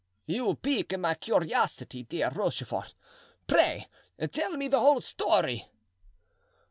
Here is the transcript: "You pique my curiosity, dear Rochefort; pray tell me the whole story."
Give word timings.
"You 0.25 0.55
pique 0.55 0.97
my 0.97 1.13
curiosity, 1.13 2.01
dear 2.01 2.31
Rochefort; 2.31 2.95
pray 3.45 3.87
tell 4.31 4.57
me 4.57 4.67
the 4.67 4.79
whole 4.79 4.99
story." 4.99 5.67